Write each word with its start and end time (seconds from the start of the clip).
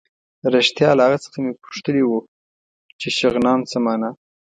رښتیا 0.53 0.89
له 0.99 1.03
هغه 1.09 1.27
مې 1.43 1.51
پوښتلي 1.63 2.03
وو 2.05 2.19
چې 2.99 3.07
شغنان 3.19 3.59
څه 3.69 3.77
مانا. 3.85 4.09